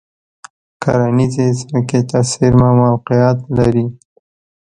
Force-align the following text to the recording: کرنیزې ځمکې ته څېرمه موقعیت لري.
کرنیزې 0.83 1.47
ځمکې 1.59 2.01
ته 2.09 2.19
څېرمه 2.29 2.69
موقعیت 2.79 3.39
لري. 3.57 3.85